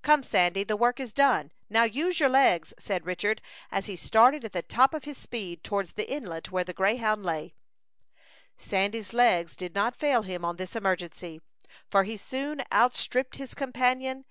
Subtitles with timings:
[0.00, 1.52] "Come, Sandy, the work is done.
[1.68, 5.62] Now use your legs," said Richard, as he started at the top of his speed
[5.62, 7.52] towards the inlet where the Greyhound lay.
[8.56, 11.42] Sandy's legs did not fail him on this emergency,
[11.86, 14.24] for he soon outstripped his companion.